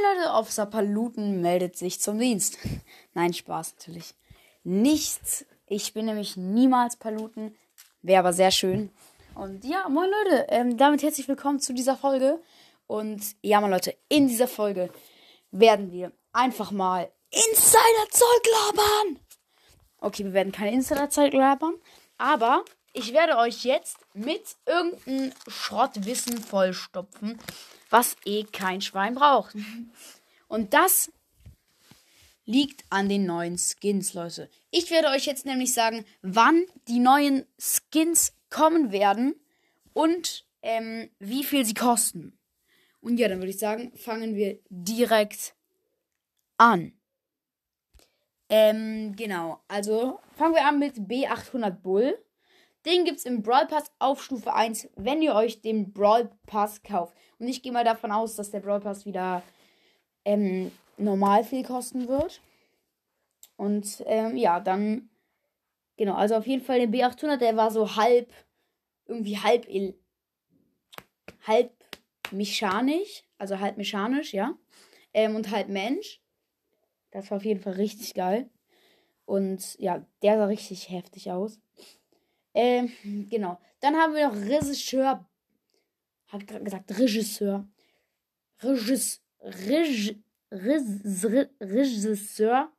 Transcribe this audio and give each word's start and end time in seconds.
Moin 0.00 0.16
Leute, 0.18 0.32
Officer 0.32 0.66
Paluten 0.66 1.40
meldet 1.40 1.76
sich 1.76 2.00
zum 2.00 2.18
Dienst. 2.18 2.58
Nein, 3.14 3.34
Spaß 3.34 3.74
natürlich. 3.78 4.14
Nichts. 4.64 5.44
Ich 5.66 5.92
bin 5.92 6.06
nämlich 6.06 6.36
niemals 6.36 6.96
Paluten. 6.96 7.56
Wäre 8.02 8.20
aber 8.20 8.32
sehr 8.32 8.50
schön. 8.50 8.90
Und 9.34 9.64
ja, 9.64 9.88
moin 9.88 10.08
Leute, 10.10 10.46
ähm, 10.48 10.76
damit 10.76 11.02
herzlich 11.02 11.28
willkommen 11.28 11.60
zu 11.60 11.74
dieser 11.74 11.96
Folge. 11.96 12.40
Und 12.86 13.22
ja, 13.42 13.60
moin 13.60 13.70
Leute, 13.70 13.94
in 14.08 14.28
dieser 14.28 14.48
Folge 14.48 14.90
werden 15.50 15.92
wir 15.92 16.12
einfach 16.32 16.70
mal 16.70 17.10
Insider-Zeug 17.30 18.42
labern. 18.52 19.18
Okay, 19.98 20.24
wir 20.24 20.32
werden 20.32 20.52
keine 20.52 20.72
Insider-Zeug 20.72 21.32
labern, 21.34 21.74
aber 22.16 22.64
ich 22.92 23.12
werde 23.12 23.36
euch 23.38 23.64
jetzt 23.64 23.98
mit 24.14 24.56
irgendeinem 24.66 25.32
Schrottwissen 25.48 26.38
vollstopfen, 26.38 27.38
was 27.88 28.16
eh 28.24 28.44
kein 28.44 28.80
Schwein 28.80 29.14
braucht. 29.14 29.56
Und 30.48 30.74
das 30.74 31.12
liegt 32.44 32.84
an 32.90 33.08
den 33.08 33.26
neuen 33.26 33.58
Skins, 33.58 34.14
Leute. 34.14 34.50
Ich 34.70 34.90
werde 34.90 35.08
euch 35.08 35.26
jetzt 35.26 35.46
nämlich 35.46 35.72
sagen, 35.72 36.04
wann 36.22 36.64
die 36.88 36.98
neuen 36.98 37.46
Skins 37.58 38.32
kommen 38.48 38.90
werden 38.90 39.34
und 39.92 40.44
ähm, 40.62 41.10
wie 41.18 41.44
viel 41.44 41.64
sie 41.64 41.74
kosten. 41.74 42.36
Und 43.00 43.18
ja, 43.18 43.28
dann 43.28 43.38
würde 43.38 43.50
ich 43.50 43.58
sagen, 43.58 43.92
fangen 43.96 44.34
wir 44.34 44.58
direkt 44.68 45.54
an. 46.58 46.92
Ähm, 48.48 49.14
genau. 49.16 49.62
Also 49.68 50.18
fangen 50.36 50.54
wir 50.54 50.66
an 50.66 50.78
mit 50.78 50.96
B800 50.96 51.70
Bull. 51.70 52.18
Den 52.86 53.04
gibt 53.04 53.18
es 53.18 53.26
im 53.26 53.42
Brawl 53.42 53.66
Pass 53.66 53.92
auf 53.98 54.22
Stufe 54.22 54.54
1, 54.54 54.88
wenn 54.96 55.20
ihr 55.20 55.34
euch 55.34 55.60
den 55.60 55.92
Brawl 55.92 56.30
Pass 56.46 56.82
kauft. 56.82 57.14
Und 57.38 57.48
ich 57.48 57.62
gehe 57.62 57.72
mal 57.72 57.84
davon 57.84 58.10
aus, 58.10 58.36
dass 58.36 58.50
der 58.50 58.60
Brawl 58.60 58.80
Pass 58.80 59.04
wieder 59.04 59.42
ähm, 60.24 60.72
normal 60.96 61.44
viel 61.44 61.62
kosten 61.64 62.08
wird. 62.08 62.40
Und 63.56 64.02
ähm, 64.06 64.36
ja, 64.36 64.60
dann. 64.60 65.10
Genau, 65.96 66.14
also 66.14 66.36
auf 66.36 66.46
jeden 66.46 66.64
Fall 66.64 66.80
den 66.80 66.94
B800, 66.94 67.36
der 67.36 67.56
war 67.56 67.70
so 67.70 67.96
halb. 67.96 68.32
Irgendwie 69.06 69.36
halb. 69.36 69.66
halb 71.46 71.72
mechanisch. 72.30 73.24
Also 73.36 73.58
halb 73.58 73.76
mechanisch, 73.76 74.32
ja. 74.32 74.56
Ähm, 75.12 75.36
und 75.36 75.50
halb 75.50 75.68
Mensch. 75.68 76.22
Das 77.10 77.30
war 77.30 77.38
auf 77.38 77.44
jeden 77.44 77.60
Fall 77.60 77.74
richtig 77.74 78.14
geil. 78.14 78.48
Und 79.26 79.78
ja, 79.78 80.06
der 80.22 80.38
sah 80.38 80.46
richtig 80.46 80.90
heftig 80.90 81.30
aus. 81.30 81.60
Ähm, 82.54 82.92
genau. 83.30 83.60
Dann 83.80 83.96
haben 83.96 84.14
wir 84.14 84.28
noch 84.28 84.36
Regisseur. 84.36 85.26
Hat 86.28 86.46
gerade 86.46 86.64
gesagt, 86.64 86.90
Regisseur. 86.98 87.66
Regisseur. 88.62 89.20
Regisseur. 91.60 92.72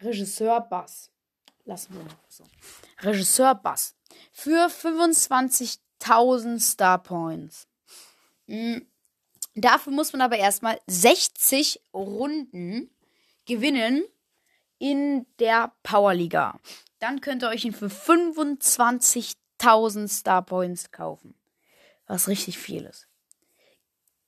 Regisseur 0.00 0.60
Bass. 0.62 1.10
Lassen 1.64 1.94
wir 1.94 2.04
noch 2.04 2.18
so. 2.28 2.44
Regisseur 3.00 3.54
Bass. 3.54 3.94
Für 4.32 4.66
25.000 4.68 6.60
Star 6.60 7.02
Points. 7.02 7.66
Mhm. 8.46 8.86
Dafür 9.54 9.92
muss 9.92 10.12
man 10.12 10.20
aber 10.20 10.36
erstmal 10.36 10.78
60 10.86 11.80
Runden 11.94 12.90
gewinnen 13.46 14.04
in 14.78 15.26
der 15.38 15.72
Powerliga. 15.82 16.60
Dann 16.98 17.20
könnt 17.20 17.42
ihr 17.42 17.48
euch 17.48 17.64
ihn 17.64 17.72
für 17.72 17.86
25.000 17.86 20.08
Star 20.08 20.42
Points 20.42 20.90
kaufen. 20.90 21.34
Was 22.06 22.28
richtig 22.28 22.58
viel 22.58 22.84
ist. 22.84 23.08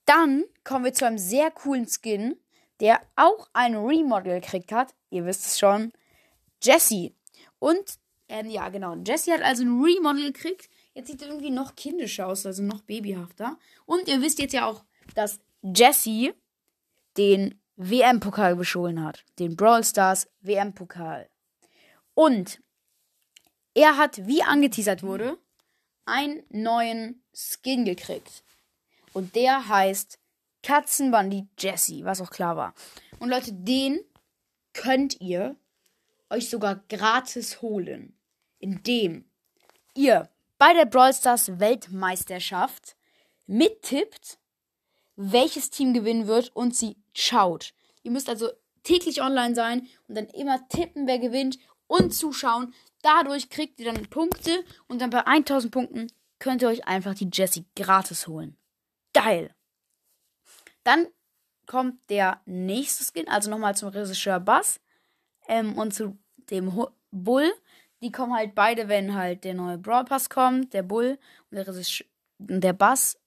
Dann 0.05 0.45
kommen 0.65 0.85
wir 0.85 0.95
zu 0.95 1.07
einem 1.07 1.19
sehr 1.19 1.51
coolen 1.51 1.87
Skin, 1.87 2.37
der 2.81 3.01
auch 3.17 3.49
ein 3.53 3.77
Remodel 3.77 4.41
gekriegt 4.41 4.73
hat. 4.73 4.95
Ihr 5.11 5.27
wisst 5.27 5.47
es 5.47 5.59
schon. 5.59 5.93
Jesse. 6.63 7.13
Und, 7.59 7.99
ähm, 8.29 8.51
ja, 8.51 8.69
genau. 8.69 8.95
Jesse 8.97 9.33
hat 9.33 9.43
also 9.43 9.65
ein 9.65 9.83
Remodel 9.83 10.33
gekriegt. 10.33 10.69
Jetzt 10.95 11.09
sieht 11.09 11.23
er 11.23 11.29
irgendwie 11.29 11.51
noch 11.51 11.77
kindischer 11.77 12.27
aus, 12.27 12.47
also 12.47 12.63
noch 12.63 12.83
babyhafter. 12.83 13.59
Und 13.87 14.09
ihr 14.09 14.21
wisst 14.21 14.39
jetzt 14.39 14.53
ja 14.53 14.67
auch, 14.67 14.85
dass 15.15 15.41
Jesse 15.63 16.35
den 17.17 17.61
WM-Pokal 17.77 18.57
bestohlen 18.57 19.05
hat. 19.05 19.25
Den 19.39 19.57
Brawl 19.57 19.85
Stars 19.85 20.29
WM-Pokal. 20.41 21.29
Und 22.19 22.61
er 23.75 23.97
hat, 23.97 24.27
wie 24.27 24.43
angeteasert 24.43 25.05
wurde, 25.05 25.39
einen 26.05 26.43
neuen 26.49 27.23
Skin 27.33 27.85
gekriegt. 27.85 28.43
Und 29.13 29.37
der 29.37 29.69
heißt 29.69 30.19
Katzenbandit 30.65 31.47
Jesse, 31.61 32.05
was 32.05 32.21
auch 32.21 32.31
klar 32.31 32.57
war. 32.57 32.75
Und 33.21 33.29
Leute, 33.29 33.53
den 33.53 34.01
könnt 34.73 35.21
ihr 35.21 35.55
euch 36.29 36.51
sogar 36.51 36.83
gratis 36.89 37.63
holen, 37.63 38.19
indem 38.59 39.31
ihr 39.95 40.29
bei 40.59 40.75
der 40.75 40.87
Brawl 40.87 41.15
Stars 41.15 41.61
Weltmeisterschaft 41.61 42.97
mittippt, 43.47 44.41
welches 45.15 45.71
Team 45.71 45.95
gewinnen 45.95 46.27
wird 46.27 46.51
und 46.57 46.75
sie 46.75 46.97
schaut. 47.15 47.75
Ihr 48.03 48.11
müsst 48.11 48.29
also 48.29 48.51
täglich 48.83 49.23
online 49.23 49.55
sein 49.55 49.87
und 50.09 50.17
dann 50.17 50.27
immer 50.27 50.67
tippen, 50.69 51.07
wer 51.07 51.21
gewinnt 51.21 51.61
und 51.89 52.15
zuschauen. 52.15 52.73
Dadurch 53.03 53.51
kriegt 53.51 53.81
ihr 53.81 53.93
dann 53.93 54.07
Punkte 54.09 54.65
und 54.87 55.01
dann 55.01 55.11
bei 55.11 55.27
1000 55.27 55.73
Punkten 55.73 56.07
könnt 56.39 56.63
ihr 56.63 56.69
euch 56.69 56.87
einfach 56.87 57.15
die 57.15 57.31
Jessie 57.33 57.65
gratis 57.75 58.29
holen. 58.29 58.57
Geil! 59.13 59.53
Dann 60.85 61.09
kommt 61.67 61.99
der 62.09 62.41
nächste 62.47 63.05
Skin, 63.05 63.29
also 63.29 63.51
nochmal 63.51 63.77
zum 63.77 63.89
Regisseur 63.89 64.41
Bass 64.41 64.81
ähm, 65.49 65.77
und 65.77 65.93
zu 65.93 66.17
dem 66.51 66.75
Ho 66.77 66.91
Bull. 67.11 67.51
Die 68.01 68.13
kommen 68.13 68.35
halt 68.35 68.55
beide, 68.55 68.89
wenn 68.89 69.15
halt 69.15 69.45
der 69.45 69.55
neue 69.55 69.79
Brawl 69.79 70.05
Pass 70.05 70.31
kommt, 70.31 70.73
der 70.73 70.83
Bull 70.83 71.19
und 71.51 71.57
der, 71.57 71.75
der 72.39 72.73
Bass 72.73 73.19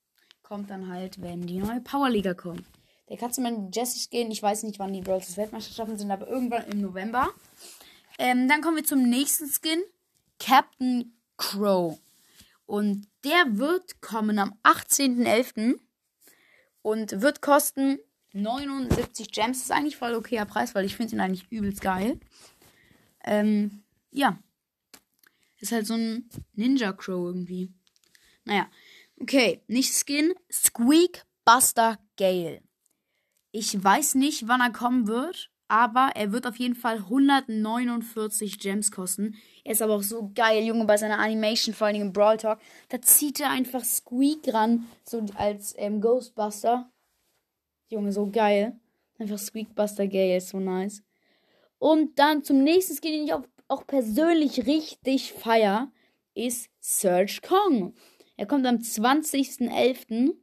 kommt 0.44 0.70
dann 0.70 0.88
halt, 0.92 1.22
wenn 1.22 1.42
die 1.42 1.58
neue 1.58 1.82
Powerliga 1.82 2.34
kommt. 2.34 2.66
Der 3.10 3.18
Katzenmann 3.18 3.72
Jesse 3.72 4.00
Skin, 4.00 4.32
ich 4.32 4.42
weiß 4.42 4.64
nicht, 4.64 4.80
wann 4.80 4.94
die 4.94 5.02
Brawl 5.02 5.22
Weltmeisterschaften 5.36 5.98
sind, 5.98 6.12
aber 6.12 6.28
irgendwann 6.28 6.66
im 6.68 6.82
November. 6.82 7.30
Ähm, 8.22 8.48
dann 8.48 8.62
kommen 8.62 8.78
wir 8.78 8.84
zum 8.84 9.09
nächsten 9.09 9.50
Skin. 9.50 9.82
Captain 10.38 11.12
Crow. 11.38 12.00
Und 12.68 13.08
der 13.24 13.58
wird 13.58 14.00
kommen 14.00 14.38
am 14.38 14.54
18.11. 14.62 15.80
und 16.84 17.20
wird 17.20 17.42
kosten 17.42 17.98
79 18.34 19.32
Gems. 19.32 19.58
Das 19.58 19.66
ist 19.66 19.72
eigentlich 19.72 19.98
voll 19.98 20.14
okayer 20.14 20.46
Preis, 20.46 20.76
weil 20.76 20.86
ich 20.86 20.96
finde 20.96 21.16
ihn 21.16 21.20
eigentlich 21.20 21.52
übelst 21.52 21.82
geil. 21.82 22.20
Ähm, 23.24 23.82
ja. 24.12 24.38
Ist 25.58 25.72
halt 25.72 25.88
so 25.88 25.96
ein 25.96 26.30
Ninja 26.53 26.94
Crow 26.94 27.26
irgendwie. 27.26 27.72
Naja. 28.46 28.70
Okay, 29.20 29.64
nicht 29.66 29.96
Skin. 29.96 30.32
Squeak 30.52 31.26
Buster 31.44 31.98
Gale. 32.18 32.62
Ich 33.52 33.84
weiß 33.84 34.14
nicht, 34.14 34.48
wann 34.48 34.62
er 34.62 34.72
kommen 34.72 35.08
wird 35.08 35.51
aber 35.72 36.12
er 36.16 36.34
wird 36.34 36.46
auf 36.46 36.58
jeden 36.58 36.76
Fall 36.76 36.98
149 36.98 38.59
Gems 38.59 38.92
kosten. 38.92 39.38
Er 39.64 39.72
ist 39.72 39.82
aber 39.82 39.96
auch 39.96 40.04
so 40.04 40.30
geil, 40.36 40.66
Junge, 40.66 40.84
bei 40.84 40.98
seiner 40.98 41.18
Animation, 41.18 41.74
vor 41.74 41.88
allem 41.88 42.02
im 42.02 42.12
Brawl 42.12 42.36
Talk. 42.36 42.59
Da 42.90 43.02
zieht 43.02 43.40
er 43.40 43.52
einfach 43.52 43.82
Squeak 43.82 44.54
ran, 44.54 44.86
so 45.06 45.26
als 45.36 45.74
ähm, 45.78 46.02
Ghostbuster. 46.02 46.91
Junge, 47.88 48.12
so 48.12 48.29
geil. 48.29 48.78
Einfach 49.18 49.38
Squeakbuster 49.38 50.08
Gale, 50.08 50.41
so 50.41 50.59
nice. 50.59 51.03
Und 51.79 52.20
dann 52.20 52.44
zum 52.44 52.64
nächsten 52.64 52.97
Skin, 52.97 53.14
den 53.14 53.23
ich 53.28 53.34
auch, 53.34 53.46
auch 53.70 53.88
persönlich 53.88 54.68
richtig 54.68 55.32
feier, 55.32 55.90
ist 56.34 56.70
Search 56.82 57.41
Kong. 57.41 57.94
Er 58.35 58.46
kommt 58.46 58.66
am 58.66 58.76
20.11 58.76 60.34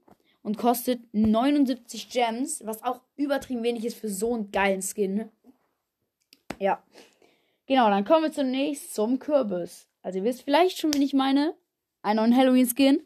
und 0.49 0.57
kostet 0.57 1.03
79 1.13 2.09
Gems, 2.09 2.65
was 2.65 2.83
auch 2.83 3.03
übertrieben 3.17 3.63
wenig 3.63 3.85
ist 3.85 3.99
für 3.99 4.09
so 4.09 4.33
einen 4.33 4.51
geilen 4.51 4.81
Skin. 4.81 5.29
Ja. 6.59 6.83
Genau, 7.67 7.91
dann 7.91 8.07
kommen 8.07 8.23
wir 8.23 8.33
zunächst 8.33 8.95
zum 8.95 9.19
Kürbis. 9.19 9.89
Also 10.01 10.21
ihr 10.21 10.25
wisst 10.25 10.41
vielleicht 10.41 10.79
schon, 10.79 10.95
wen 10.95 11.03
ich 11.03 11.13
meine. 11.13 11.55
Einen 12.01 12.17
neuen 12.17 12.35
Halloween-Skin. 12.35 13.03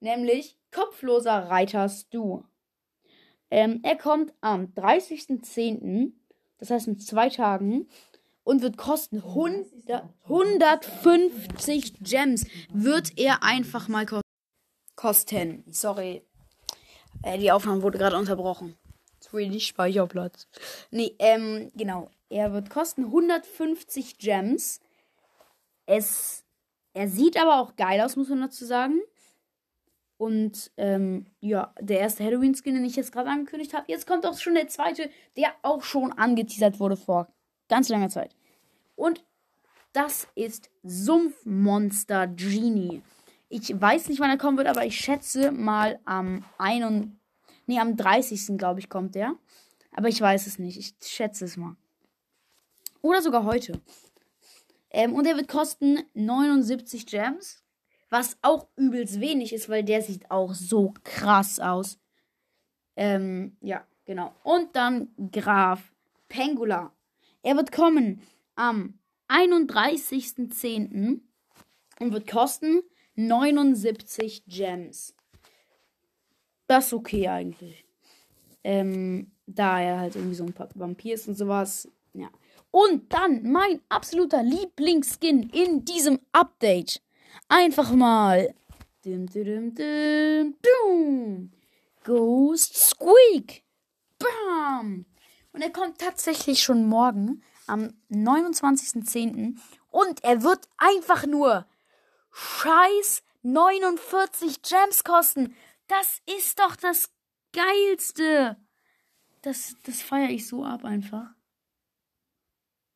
Nämlich 0.00 0.58
Kopfloser 0.72 1.48
Reiter 1.48 1.88
Stu. 1.88 2.42
Ähm, 3.50 3.80
er 3.82 3.96
kommt 3.96 4.34
am 4.42 4.74
30.10., 4.76 6.12
das 6.58 6.70
heißt 6.70 6.86
in 6.86 6.98
zwei 6.98 7.30
Tagen, 7.30 7.88
und 8.44 8.60
wird 8.60 8.76
kosten 8.76 9.22
100, 9.22 10.04
150 10.24 11.94
Gems. 12.00 12.44
Wird 12.74 13.16
er 13.16 13.42
einfach 13.42 13.88
mal 13.88 14.04
kosten 14.04 14.25
kosten. 14.96 15.64
Sorry. 15.70 16.22
Äh, 17.22 17.38
die 17.38 17.52
Aufnahme 17.52 17.82
wurde 17.82 17.98
gerade 17.98 18.16
unterbrochen. 18.16 18.76
Zu 19.20 19.36
wenig 19.36 19.66
Speicherplatz. 19.66 20.48
Nee, 20.90 21.14
ähm, 21.18 21.70
genau. 21.74 22.10
Er 22.28 22.52
wird 22.52 22.70
kosten 22.70 23.04
150 23.04 24.18
Gems. 24.18 24.80
Es, 25.86 26.44
er 26.94 27.08
sieht 27.08 27.40
aber 27.40 27.60
auch 27.60 27.76
geil 27.76 28.00
aus, 28.00 28.16
muss 28.16 28.28
man 28.28 28.40
dazu 28.40 28.64
sagen. 28.64 29.00
Und 30.18 30.70
ähm, 30.76 31.26
ja, 31.40 31.74
der 31.78 32.00
erste 32.00 32.24
Halloween-Skin, 32.24 32.74
den 32.74 32.84
ich 32.84 32.96
jetzt 32.96 33.12
gerade 33.12 33.28
angekündigt 33.28 33.74
habe. 33.74 33.84
Jetzt 33.88 34.06
kommt 34.06 34.24
auch 34.26 34.38
schon 34.38 34.54
der 34.54 34.68
zweite, 34.68 35.10
der 35.36 35.52
auch 35.62 35.82
schon 35.82 36.12
angeteasert 36.12 36.80
wurde 36.80 36.96
vor 36.96 37.28
ganz 37.68 37.88
langer 37.88 38.08
Zeit. 38.08 38.34
Und 38.94 39.24
das 39.92 40.26
ist 40.34 40.70
Sumpfmonster 40.82 42.26
Genie. 42.28 43.02
Ich 43.48 43.80
weiß 43.80 44.08
nicht, 44.08 44.20
wann 44.20 44.30
er 44.30 44.38
kommen 44.38 44.58
wird, 44.58 44.66
aber 44.66 44.84
ich 44.84 44.98
schätze 44.98 45.52
mal 45.52 46.00
am 46.04 46.44
1. 46.58 47.08
Nee, 47.66 47.78
am 47.78 47.96
30. 47.96 48.58
glaube 48.58 48.80
ich, 48.80 48.88
kommt 48.88 49.14
der. 49.14 49.36
Aber 49.92 50.08
ich 50.08 50.20
weiß 50.20 50.46
es 50.46 50.58
nicht. 50.58 50.78
Ich 50.78 50.94
schätze 51.08 51.44
es 51.44 51.56
mal. 51.56 51.76
Oder 53.02 53.22
sogar 53.22 53.44
heute. 53.44 53.80
Ähm, 54.90 55.14
und 55.14 55.26
er 55.26 55.36
wird 55.36 55.48
kosten 55.48 56.00
79 56.14 57.06
Gems. 57.06 57.62
Was 58.08 58.36
auch 58.42 58.68
übelst 58.76 59.20
wenig 59.20 59.52
ist, 59.52 59.68
weil 59.68 59.84
der 59.84 60.02
sieht 60.02 60.30
auch 60.30 60.54
so 60.54 60.94
krass 61.02 61.58
aus. 61.58 61.98
Ähm, 62.94 63.56
ja, 63.60 63.84
genau. 64.04 64.34
Und 64.42 64.74
dann 64.76 65.08
Graf 65.32 65.92
Pengula. 66.28 66.92
Er 67.42 67.56
wird 67.56 67.72
kommen 67.72 68.22
am 68.54 68.98
31.10. 69.28 71.20
und 72.00 72.12
wird 72.12 72.28
kosten 72.28 72.82
79 73.16 74.44
Gems. 74.46 75.14
Das 76.66 76.86
ist 76.86 76.92
okay 76.92 77.28
eigentlich. 77.28 77.84
Ähm, 78.64 79.30
da 79.46 79.80
er 79.80 80.00
halt 80.00 80.16
irgendwie 80.16 80.34
so 80.34 80.44
ein 80.44 80.54
Vampir 80.74 81.14
ist 81.14 81.28
und 81.28 81.36
sowas. 81.36 81.88
Ja. 82.12 82.28
Und 82.70 83.12
dann 83.12 83.50
mein 83.50 83.80
absoluter 83.88 84.42
Lieblingsskin 84.42 85.50
in 85.50 85.84
diesem 85.84 86.18
Update. 86.32 87.00
Einfach 87.48 87.92
mal. 87.92 88.54
Dum, 89.04 89.26
dum, 89.26 89.74
dum, 89.74 90.54
dum, 90.62 91.50
Ghost 92.02 92.76
Squeak. 92.76 93.62
Bam. 94.18 95.06
Und 95.52 95.62
er 95.62 95.70
kommt 95.70 95.98
tatsächlich 95.98 96.62
schon 96.62 96.86
morgen 96.86 97.42
am 97.66 97.94
29.10. 98.10 99.56
Und 99.90 100.24
er 100.24 100.42
wird 100.42 100.68
einfach 100.76 101.26
nur 101.26 101.66
scheiß 102.36 103.22
49 103.42 104.62
Gems 104.62 105.04
kosten. 105.04 105.56
Das 105.88 106.20
ist 106.26 106.58
doch 106.58 106.76
das 106.76 107.10
Geilste. 107.52 108.56
Das, 109.42 109.76
das 109.84 110.02
feiere 110.02 110.30
ich 110.30 110.46
so 110.46 110.64
ab 110.64 110.84
einfach. 110.84 111.28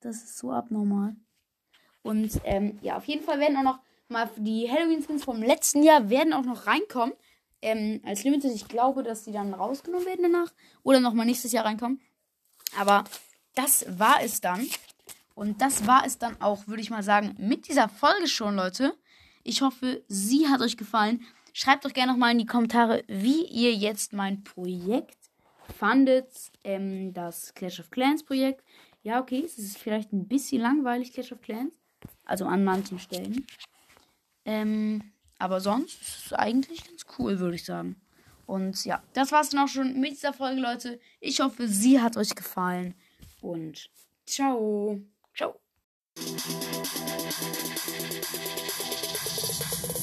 Das 0.01 0.17
ist 0.17 0.39
so 0.39 0.51
abnormal. 0.53 1.17
Und 2.03 2.41
ähm, 2.45 2.79
ja, 2.83 2.97
auf 2.97 3.05
jeden 3.05 3.25
Fall 3.25 3.39
werden 3.41 3.57
auch 3.57 3.63
noch 3.63 3.79
mal 4.09 4.29
die 4.37 4.71
Halloween-Skins 4.71 5.25
vom 5.25 5.43
letzten 5.43 5.83
Jahr 5.83 6.11
werden 6.11 6.33
auch 6.33 6.45
noch 6.45 6.67
reinkommen. 6.67 7.15
Ähm, 7.63 8.01
als 8.05 8.25
Limited. 8.25 8.53
Ich 8.53 8.69
glaube, 8.69 9.03
dass 9.03 9.25
die 9.25 9.33
dann 9.33 9.55
rausgenommen 9.55 10.07
werden 10.07 10.33
danach. 10.33 10.53
Oder 10.83 11.01
nochmal 11.01 11.27
nächstes 11.27 11.53
Jahr 11.53 11.67
reinkommen. 11.67 12.01
Aber 12.79 13.05
das 13.55 13.87
war 13.99 14.23
es 14.23 14.41
dann. 14.41 14.67
Und 15.35 15.61
das 15.61 15.87
war 15.87 16.05
es 16.05 16.19
dann 16.19 16.41
auch, 16.41 16.67
würde 16.67 16.83
ich 16.83 16.91
mal 16.91 17.03
sagen, 17.03 17.35
mit 17.39 17.69
dieser 17.69 17.89
Folge 17.89 18.29
schon, 18.29 18.57
Leute. 18.57 18.95
Ich 19.43 19.63
hoffe, 19.63 20.03
sie 20.09 20.49
hat 20.49 20.61
euch 20.61 20.77
gefallen. 20.77 21.23
Schreibt 21.53 21.85
doch 21.85 21.93
gerne 21.93 22.13
nochmal 22.13 22.33
in 22.33 22.39
die 22.39 22.47
Kommentare, 22.47 23.03
wie 23.09 23.45
ihr 23.47 23.75
jetzt 23.75 24.13
mein 24.13 24.45
Projekt 24.45 25.19
fandet. 25.79 26.29
Ähm, 26.65 27.13
das 27.13 27.55
Clash 27.55 27.81
of 27.81 27.91
Clans 27.91 28.23
Projekt. 28.25 28.65
Ja, 29.03 29.21
okay, 29.21 29.43
es 29.45 29.59
ist 29.59 29.79
vielleicht 29.79 30.13
ein 30.13 30.29
bisschen 30.29 30.61
langweilig, 30.61 31.13
Clash 31.13 31.33
of 31.33 31.41
Clans. 31.41 31.73
Also 32.25 32.45
an 32.47 32.65
manchen 32.65 32.99
Stellen. 32.99 33.47
Ähm, 34.45 35.13
aber 35.39 35.61
sonst 35.61 36.01
ist 36.01 36.27
es 36.27 36.33
eigentlich 36.33 36.85
ganz 36.87 37.07
cool, 37.19 37.39
würde 37.39 37.57
ich 37.57 37.65
sagen. 37.65 37.97
Und 38.47 38.85
ja, 38.85 39.03
das 39.13 39.33
war's 39.33 39.51
dann 39.51 39.61
auch 39.61 39.69
schon 39.69 40.01
mit 40.01 40.13
dieser 40.13 40.33
Folge, 40.33 40.61
Leute. 40.61 41.01
Ich 41.21 41.41
hoffe, 41.41 41.69
sie 41.69 42.01
hat 42.01 42.17
euch 42.17 42.35
gefallen. 42.35 42.95
Und 43.41 43.91
ciao. 44.27 45.01
Ciao. 45.35 45.61
Thank 46.23 46.45
you. 49.95 50.00